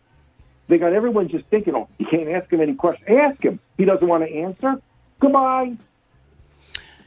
They 0.68 0.78
got 0.78 0.94
everyone 0.94 1.28
just 1.28 1.46
thinking, 1.48 1.76
oh, 1.76 1.90
you 1.98 2.06
can't 2.06 2.30
ask 2.30 2.52
him 2.52 2.62
any 2.62 2.76
questions. 2.76 3.10
Ask 3.10 3.44
him. 3.44 3.60
He 3.78 3.86
doesn't 3.86 4.08
want 4.08 4.24
to 4.24 4.34
answer. 4.34 4.80
Goodbye. 5.20 5.76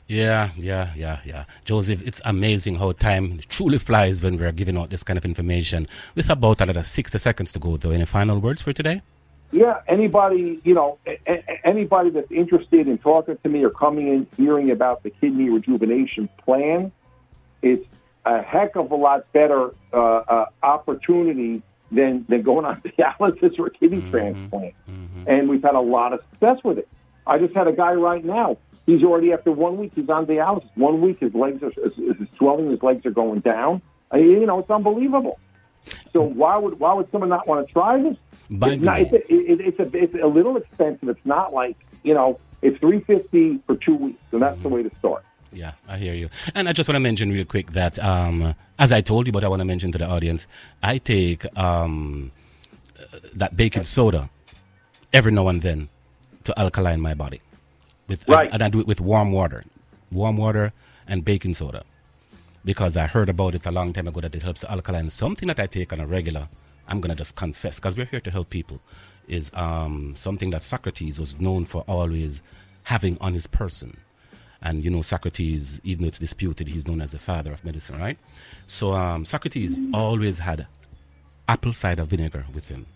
Yeah, 0.07 0.51
yeah, 0.57 0.93
yeah, 0.95 1.21
yeah. 1.25 1.45
Joseph, 1.65 2.07
it's 2.07 2.21
amazing 2.27 2.77
how 2.77 2.93
time 2.93 3.41
truly 3.49 3.79
flies 3.79 4.23
when 4.23 4.37
we're 4.37 4.53
giving 4.53 4.77
out 4.77 4.91
this 4.91 5.03
kind 5.03 5.17
of 5.17 5.25
information. 5.25 5.87
With 6.15 6.29
about 6.29 6.61
another 6.61 6.83
60 6.83 7.17
seconds 7.17 7.53
to 7.53 7.59
go, 7.59 7.79
though. 7.79 7.91
Any 7.91 8.05
final 8.05 8.39
words 8.39 8.61
for 8.61 8.75
today? 8.75 9.01
Yeah, 9.53 9.81
anybody, 9.87 10.61
you 10.65 10.75
know, 10.75 10.99
a- 11.07 11.67
anybody 11.67 12.11
that's 12.11 12.31
interested 12.31 12.89
in 12.89 12.99
talking 12.99 13.39
to 13.43 13.49
me 13.49 13.63
or 13.65 13.71
coming 13.71 14.09
in, 14.09 14.27
hearing 14.37 14.71
about 14.71 15.03
the 15.03 15.11
kidney 15.11 15.49
rejuvenation 15.49 16.29
plan, 16.45 16.91
it's 17.63 17.87
a 18.25 18.43
heck 18.43 18.77
of 18.77 18.91
a 18.91 18.97
lot 18.97 19.31
better 19.33 19.75
uh, 19.93 19.97
uh, 19.97 20.47
opportunity 20.63 21.63
than, 21.93 22.25
than 22.29 22.43
going 22.43 22.65
on 22.65 22.81
dialysis 22.99 23.59
or 23.59 23.71
kidney 23.71 23.99
mm-hmm. 23.99 24.11
transplant. 24.11 24.75
Mm-hmm. 24.91 25.25
And 25.27 25.49
we've 25.49 25.63
had 25.63 25.75
a 25.75 25.81
lot 25.81 26.13
of 26.13 26.21
success 26.31 26.59
with 26.65 26.79
it. 26.79 26.89
I 27.27 27.39
just 27.39 27.55
had 27.55 27.69
a 27.69 27.73
guy 27.73 27.93
right 27.93 28.25
now 28.25 28.59
He's 28.87 29.03
already 29.03 29.33
after 29.33 29.51
one 29.51 29.79
week. 29.79 29.93
He's 29.95 30.09
on 30.09 30.27
dialysis. 30.27 30.69
One 30.75 31.01
week, 31.01 31.21
his 31.21 31.35
legs 31.35 31.63
are 31.63 31.71
his, 31.71 32.29
swelling. 32.37 32.71
His 32.71 32.83
legs 32.83 33.07
are 33.07 33.11
going 33.11 33.41
down. 33.41 33.81
I 34.11 34.19
you 34.19 34.47
know, 34.47 34.59
it's 34.59 34.71
unbelievable. 34.71 35.39
So 36.15 36.23
why 36.23 36.57
would 36.57 36.79
why 36.79 36.95
would 36.95 37.11
someone 37.11 37.29
not 37.29 37.47
want 37.47 37.67
to 37.67 37.73
try 37.73 38.01
this? 38.01 38.17
It's, 38.49 38.83
not, 38.85 39.01
it's, 39.01 39.13
a, 39.13 39.33
it, 39.33 39.61
it's 39.61 39.81
a 39.81 39.91
it's 39.97 40.15
a 40.15 40.27
little 40.27 40.57
expensive. 40.57 41.09
It's 41.09 41.27
not 41.27 41.53
like 41.53 41.77
you 42.05 42.15
know 42.15 42.39
it's 42.63 42.79
three 42.79 43.01
fifty 43.01 43.59
for 43.67 43.75
two 43.77 43.97
weeks, 43.97 44.23
and 44.31 44.41
that's 44.41 44.55
mm-hmm. 44.55 44.63
the 44.63 44.69
way 44.69 44.83
to 44.85 44.95
start. 44.95 45.25
Yeah, 45.53 45.73
I 45.89 45.99
hear 45.99 46.15
you. 46.15 46.31
And 46.55 46.69
I 46.69 46.73
just 46.73 46.89
want 46.89 46.97
to 46.97 47.01
mention 47.01 47.31
real 47.31 47.45
quick 47.45 47.73
that, 47.73 47.99
um, 48.01 48.55
as 48.79 48.91
I 48.91 49.01
told 49.01 49.27
you, 49.27 49.33
but 49.33 49.45
I 49.45 49.49
want 49.49 49.61
to 49.61 49.65
mention 49.65 49.93
to 49.93 49.99
the 49.99 50.07
audience, 50.07 50.49
I 50.83 50.99
take 50.99 51.47
um, 51.57 52.33
that 53.35 53.57
baking 53.57 53.85
soda 53.85 54.31
every 55.13 55.31
now 55.31 55.47
and 55.49 55.63
then 55.63 55.89
to 56.45 56.59
alkaline 56.59 57.01
my 57.01 57.15
body 57.15 57.41
with 58.09 58.29
right. 58.29 58.47
and, 58.47 58.55
and 58.55 58.63
I 58.63 58.69
do 58.69 58.81
it 58.81 58.87
with 58.87 59.01
warm 59.01 59.33
water, 59.33 59.65
warm 60.11 60.37
water 60.37 60.73
and 61.07 61.25
baking 61.25 61.55
soda, 61.55 61.85
because 62.65 62.97
I 62.97 63.07
heard 63.07 63.29
about 63.29 63.55
it 63.55 63.67
a 63.67 63.71
long 63.71 63.93
time 63.93 64.09
ago 64.09 64.21
that 64.21 64.35
it 64.35 64.43
helps 64.43 64.65
alkaline. 64.65 65.11
Something 65.11 65.49
that 65.49 65.61
I 65.61 65.67
take 65.67 65.93
on 65.93 66.01
a 66.01 66.07
regular, 66.07 66.49
I'm 66.89 67.01
gonna 67.01 67.15
just 67.15 67.37
confess, 67.37 67.79
because 67.79 67.97
we're 67.97 68.07
here 68.07 68.21
to 68.21 68.31
help 68.31 68.51
people, 68.51 68.81
is 69.29 69.51
um, 69.55 70.15
something 70.17 70.51
that 70.51 70.63
Socrates 70.63 71.19
was 71.19 71.39
known 71.41 71.65
for 71.65 71.83
always 71.87 72.43
having 72.85 73.19
on 73.21 73.35
his 73.35 73.47
person. 73.47 73.97
And 74.63 74.83
you 74.83 74.91
know, 74.91 75.03
Socrates, 75.03 75.81
even 75.85 76.03
though 76.03 76.09
it's 76.09 76.19
disputed, 76.19 76.69
he's 76.69 76.87
known 76.87 77.03
as 77.03 77.13
the 77.13 77.19
father 77.19 77.53
of 77.53 77.65
medicine, 77.65 77.99
right? 77.99 78.17
So 78.67 78.95
um, 78.95 79.25
Socrates 79.25 79.79
always 79.93 80.39
had 80.39 80.67
apple 81.49 81.75
cider 81.75 82.05
vinegar 82.05 82.47
with 82.55 82.69
him. 82.69 82.87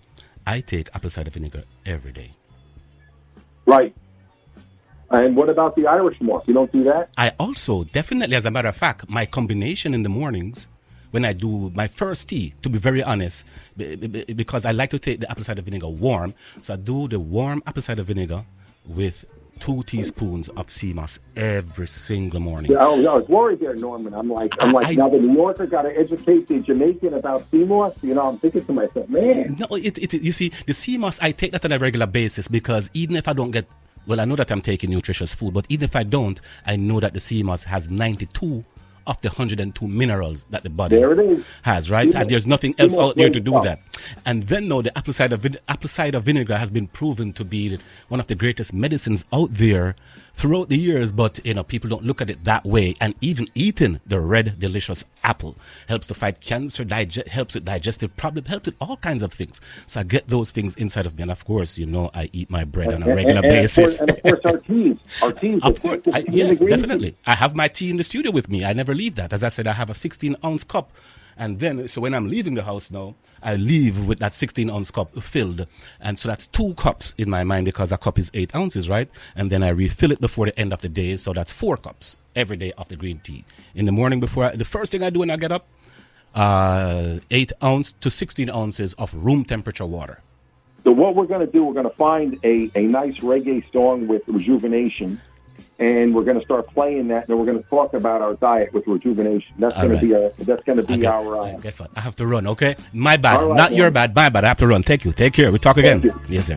I 0.46 0.60
take 0.60 0.88
apple 0.94 1.10
cider 1.10 1.30
vinegar 1.30 1.64
every 1.84 2.12
day. 2.12 2.30
Right. 3.66 3.94
And 5.10 5.36
what 5.36 5.48
about 5.48 5.74
the 5.76 5.86
Irish 5.86 6.20
moss? 6.20 6.42
You 6.46 6.54
don't 6.54 6.70
do 6.72 6.84
that? 6.84 7.10
I 7.16 7.32
also, 7.40 7.84
definitely, 7.84 8.36
as 8.36 8.44
a 8.44 8.50
matter 8.50 8.68
of 8.68 8.76
fact, 8.76 9.08
my 9.08 9.24
combination 9.26 9.94
in 9.94 10.02
the 10.02 10.08
mornings 10.08 10.68
when 11.10 11.24
I 11.24 11.32
do 11.32 11.70
my 11.74 11.88
first 11.88 12.28
tea, 12.28 12.52
to 12.62 12.68
be 12.68 12.78
very 12.78 13.02
honest, 13.02 13.46
because 13.76 14.64
I 14.64 14.72
like 14.72 14.90
to 14.90 14.98
take 14.98 15.20
the 15.20 15.30
apple 15.30 15.44
cider 15.44 15.62
vinegar 15.62 15.88
warm. 15.88 16.34
So 16.60 16.74
I 16.74 16.76
do 16.76 17.08
the 17.08 17.18
warm 17.18 17.62
apple 17.66 17.82
cider 17.82 18.02
vinegar 18.02 18.44
with 18.86 19.24
two 19.60 19.82
teaspoons 19.84 20.48
of 20.50 20.70
sea 20.70 20.92
moss 20.92 21.18
every 21.36 21.88
single 21.88 22.40
morning. 22.40 22.70
Yeah, 22.70 22.78
oh, 22.80 22.94
I 22.94 23.14
was 23.14 23.28
worried 23.28 23.60
there, 23.60 23.74
Norman. 23.74 24.14
I'm 24.14 24.30
like, 24.30 24.54
I'm 24.60 24.72
like, 24.72 24.86
I, 24.86 24.94
now 24.94 25.08
the 25.08 25.18
New 25.18 25.34
Yorker 25.34 25.66
got 25.66 25.82
to 25.82 25.98
educate 25.98 26.46
the 26.46 26.60
Jamaican 26.60 27.14
about 27.14 27.50
sea 27.50 27.64
moss. 27.64 27.94
You 28.02 28.14
know, 28.14 28.28
I'm 28.28 28.38
thinking 28.38 28.64
to 28.64 28.72
myself, 28.72 29.08
man. 29.08 29.56
No, 29.58 29.76
it, 29.76 29.98
it, 29.98 30.14
you 30.14 30.32
see, 30.32 30.52
the 30.66 30.74
sea 30.74 30.98
moss, 30.98 31.18
I 31.20 31.32
take 31.32 31.52
that 31.52 31.64
on 31.64 31.72
a 31.72 31.78
regular 31.78 32.06
basis 32.06 32.48
because 32.48 32.90
even 32.94 33.16
if 33.16 33.26
I 33.26 33.32
don't 33.32 33.50
get 33.50 33.66
well, 34.08 34.20
I 34.20 34.24
know 34.24 34.36
that 34.36 34.50
I'm 34.50 34.62
taking 34.62 34.90
nutritious 34.90 35.34
food, 35.34 35.52
but 35.52 35.66
even 35.68 35.84
if 35.84 35.94
I 35.94 36.02
don't, 36.02 36.40
I 36.66 36.76
know 36.76 36.98
that 36.98 37.12
the 37.12 37.20
sea 37.20 37.42
moss 37.42 37.64
has 37.64 37.90
92 37.90 38.64
of 39.06 39.20
the 39.22 39.28
102 39.28 39.86
minerals 39.88 40.44
that 40.46 40.62
the 40.62 40.70
body 40.70 40.96
has, 41.62 41.90
right? 41.90 42.14
and 42.14 42.28
there's 42.30 42.46
nothing 42.46 42.74
else 42.78 42.96
out 42.96 43.16
there 43.16 43.30
to 43.30 43.40
do 43.40 43.52
that. 43.62 43.80
And 44.26 44.44
then 44.44 44.68
now 44.68 44.82
the 44.82 44.96
apple 44.96 45.12
cider, 45.12 45.38
apple 45.68 45.88
cider 45.88 46.20
vinegar 46.20 46.56
has 46.56 46.70
been 46.70 46.86
proven 46.88 47.32
to 47.34 47.44
be 47.44 47.78
one 48.08 48.20
of 48.20 48.26
the 48.26 48.34
greatest 48.34 48.74
medicines 48.74 49.24
out 49.32 49.52
there 49.52 49.94
throughout 50.38 50.68
the 50.68 50.78
years, 50.78 51.10
but 51.10 51.44
you 51.44 51.52
know, 51.52 51.64
people 51.64 51.90
don't 51.90 52.04
look 52.04 52.20
at 52.20 52.30
it 52.30 52.44
that 52.44 52.64
way. 52.64 52.94
And 53.00 53.16
even 53.20 53.48
eating 53.56 54.00
the 54.06 54.20
red 54.20 54.60
delicious 54.60 55.04
apple 55.24 55.56
helps 55.88 56.06
to 56.06 56.14
fight 56.14 56.40
cancer, 56.40 56.84
digest, 56.84 57.26
helps 57.26 57.54
with 57.54 57.64
digestive 57.64 58.16
problem, 58.16 58.44
helps 58.44 58.66
with 58.66 58.76
all 58.80 58.96
kinds 58.98 59.24
of 59.24 59.32
things. 59.32 59.60
So 59.86 59.98
I 59.98 60.04
get 60.04 60.28
those 60.28 60.52
things 60.52 60.76
inside 60.76 61.06
of 61.06 61.16
me. 61.16 61.22
And 61.22 61.32
of 61.32 61.44
course, 61.44 61.76
you 61.76 61.86
know, 61.86 62.10
I 62.14 62.30
eat 62.32 62.50
my 62.50 62.62
bread 62.62 62.94
on 62.94 63.02
a 63.02 63.06
regular 63.06 63.38
and, 63.38 63.46
and, 63.46 63.52
basis. 63.52 64.00
And 64.00 64.10
of 64.10 64.22
course, 64.22 64.40
and 64.44 64.44
of 64.44 64.44
course 64.44 64.54
our 64.54 64.60
teas. 64.60 64.98
Our 65.22 65.32
teas. 65.40 65.62
of 65.64 65.82
course, 65.82 66.02
I, 66.12 66.24
yes, 66.30 66.60
definitely. 66.60 67.16
I 67.26 67.34
have 67.34 67.56
my 67.56 67.66
tea 67.66 67.90
in 67.90 67.96
the 67.96 68.04
studio 68.04 68.30
with 68.30 68.48
me. 68.48 68.64
I 68.64 68.72
never 68.72 68.94
leave 68.94 69.16
that. 69.16 69.32
As 69.32 69.42
I 69.42 69.48
said, 69.48 69.66
I 69.66 69.72
have 69.72 69.90
a 69.90 69.94
16 69.94 70.36
ounce 70.44 70.62
cup 70.62 70.92
and 71.38 71.60
then, 71.60 71.86
so 71.86 72.00
when 72.00 72.14
I'm 72.14 72.28
leaving 72.28 72.54
the 72.54 72.64
house 72.64 72.90
now, 72.90 73.14
I 73.42 73.54
leave 73.54 74.06
with 74.06 74.18
that 74.18 74.32
16 74.32 74.68
ounce 74.68 74.90
cup 74.90 75.16
filled. 75.22 75.66
And 76.00 76.18
so 76.18 76.28
that's 76.28 76.48
two 76.48 76.74
cups 76.74 77.14
in 77.16 77.30
my 77.30 77.44
mind 77.44 77.66
because 77.66 77.92
a 77.92 77.96
cup 77.96 78.18
is 78.18 78.30
eight 78.34 78.54
ounces, 78.56 78.88
right? 78.88 79.08
And 79.36 79.50
then 79.50 79.62
I 79.62 79.68
refill 79.68 80.10
it 80.10 80.20
before 80.20 80.46
the 80.46 80.58
end 80.58 80.72
of 80.72 80.80
the 80.80 80.88
day. 80.88 81.16
So 81.16 81.32
that's 81.32 81.52
four 81.52 81.76
cups 81.76 82.18
every 82.34 82.56
day 82.56 82.72
of 82.76 82.88
the 82.88 82.96
green 82.96 83.20
tea. 83.20 83.44
In 83.76 83.86
the 83.86 83.92
morning 83.92 84.18
before, 84.18 84.46
I, 84.46 84.56
the 84.56 84.64
first 84.64 84.90
thing 84.90 85.04
I 85.04 85.10
do 85.10 85.20
when 85.20 85.30
I 85.30 85.36
get 85.36 85.52
up, 85.52 85.66
uh, 86.34 87.18
eight 87.30 87.52
ounce 87.62 87.92
to 88.00 88.10
16 88.10 88.50
ounces 88.50 88.94
of 88.94 89.14
room 89.14 89.44
temperature 89.44 89.86
water. 89.86 90.20
So 90.82 90.90
what 90.90 91.14
we're 91.14 91.26
going 91.26 91.46
to 91.46 91.52
do, 91.52 91.64
we're 91.64 91.74
going 91.74 91.88
to 91.88 91.96
find 91.96 92.38
a, 92.42 92.70
a 92.74 92.82
nice 92.82 93.16
reggae 93.18 93.70
song 93.72 94.08
with 94.08 94.22
rejuvenation 94.26 95.20
and 95.78 96.14
we're 96.14 96.24
going 96.24 96.38
to 96.38 96.44
start 96.44 96.66
playing 96.68 97.08
that, 97.08 97.28
and 97.28 97.38
we're 97.38 97.44
going 97.44 97.62
to 97.62 97.68
talk 97.68 97.94
about 97.94 98.20
our 98.20 98.34
diet 98.34 98.72
with 98.72 98.86
rejuvenation. 98.86 99.54
That's 99.58 99.74
going 99.76 99.90
right. 99.90 100.00
to 100.00 100.06
be 100.06 100.12
a 100.12 100.32
that's 100.44 100.62
going 100.64 100.78
to 100.78 100.82
be 100.82 101.06
our. 101.06 101.36
Uh, 101.36 101.56
guess 101.58 101.78
what? 101.78 101.90
I 101.96 102.00
have 102.00 102.16
to 102.16 102.26
run. 102.26 102.46
Okay, 102.46 102.76
my 102.92 103.16
bad, 103.16 103.40
right, 103.40 103.56
not 103.56 103.70
man. 103.70 103.78
your 103.78 103.90
bad, 103.90 104.14
my 104.14 104.28
bad. 104.28 104.44
I 104.44 104.48
have 104.48 104.58
to 104.58 104.66
run. 104.66 104.82
Thank 104.82 105.04
you. 105.04 105.12
Take 105.12 105.34
care. 105.34 105.52
We 105.52 105.58
talk 105.58 105.76
again. 105.76 106.12
Yes, 106.28 106.46
sir. 106.46 106.56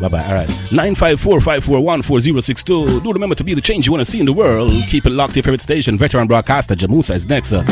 Bye 0.00 0.08
bye. 0.08 0.24
All 0.24 0.34
right. 0.34 0.72
Nine 0.72 0.94
five 0.94 1.20
four 1.20 1.40
five 1.40 1.64
four 1.64 1.80
one 1.80 2.02
four 2.02 2.20
zero 2.20 2.40
six 2.40 2.62
two. 2.62 3.00
Do 3.00 3.12
remember 3.12 3.34
to 3.36 3.44
be 3.44 3.54
the 3.54 3.60
change 3.60 3.86
you 3.86 3.92
want 3.92 4.04
to 4.04 4.10
see 4.10 4.20
in 4.20 4.26
the 4.26 4.32
world. 4.32 4.70
Keep 4.88 5.06
it 5.06 5.10
locked. 5.10 5.34
To 5.34 5.38
your 5.38 5.44
favorite 5.44 5.62
station, 5.62 5.96
veteran 5.96 6.26
broadcaster 6.26 6.74
Jamusa 6.74 7.14
is 7.14 7.28
next. 7.28 7.48
Sir. 7.48 7.64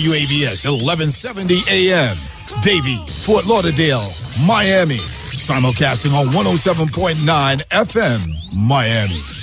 WAVS 0.00 0.64
1170 0.64 1.60
AM, 1.68 2.16
Davie, 2.62 3.04
Fort 3.06 3.46
Lauderdale, 3.46 4.08
Miami. 4.46 4.98
Simulcasting 4.98 6.14
on 6.14 6.28
107.9 6.28 7.62
FM, 7.68 8.66
Miami. 8.66 9.39